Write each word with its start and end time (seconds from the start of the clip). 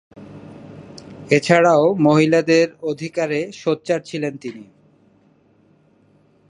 এছাড়াও 1.29 1.83
মহিলাদের 1.99 2.67
অধিকারে 2.81 3.39
সোচ্চার 3.53 3.99
ছিলেন 4.01 4.33
তিনি। 4.37 4.63